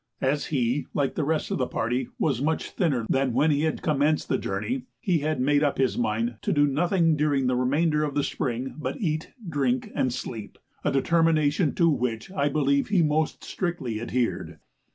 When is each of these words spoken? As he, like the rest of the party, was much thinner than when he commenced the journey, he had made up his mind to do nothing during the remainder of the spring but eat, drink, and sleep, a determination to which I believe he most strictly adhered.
As 0.21 0.47
he, 0.47 0.87
like 0.95 1.13
the 1.13 1.23
rest 1.23 1.51
of 1.51 1.59
the 1.59 1.67
party, 1.67 2.07
was 2.17 2.41
much 2.41 2.71
thinner 2.71 3.05
than 3.07 3.33
when 3.33 3.51
he 3.51 3.71
commenced 3.71 4.29
the 4.29 4.39
journey, 4.39 4.85
he 4.99 5.19
had 5.19 5.39
made 5.39 5.61
up 5.63 5.77
his 5.77 5.95
mind 5.95 6.37
to 6.41 6.51
do 6.51 6.65
nothing 6.65 7.15
during 7.15 7.45
the 7.45 7.55
remainder 7.55 8.03
of 8.03 8.15
the 8.15 8.23
spring 8.23 8.73
but 8.79 8.99
eat, 8.99 9.31
drink, 9.47 9.91
and 9.93 10.11
sleep, 10.11 10.57
a 10.83 10.91
determination 10.91 11.75
to 11.75 11.87
which 11.87 12.31
I 12.31 12.49
believe 12.49 12.87
he 12.87 13.03
most 13.03 13.43
strictly 13.43 14.01
adhered. 14.01 14.57